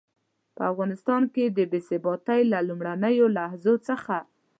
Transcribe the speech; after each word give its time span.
په 0.55 0.61
افغانستان 0.71 1.21
کې 1.33 1.45
د 1.57 1.59
بې 1.71 1.79
ثباتۍ 1.87 2.41
له 2.51 2.59
لومړنيو 2.67 3.25
لحظو 3.37 3.73
څخه. 3.87 4.17